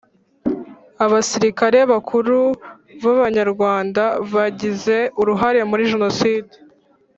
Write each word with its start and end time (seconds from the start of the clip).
Abasirikare 1.05 1.79
bakuru 1.91 2.37
b’Abanyarwanda 3.03 4.03
bagize 4.33 4.97
uruhare 5.21 5.59
muri 5.69 5.83
jenoside 5.91 6.53